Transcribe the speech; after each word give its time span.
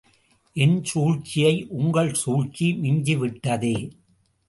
என் 0.55 0.83
சூழ்ச்சியை 0.83 1.53
உங்கள் 1.69 2.11
சூழ்ச்சி 2.13 2.67
மிஞ்சி 2.73 3.15
விட்டதே!. 3.15 3.75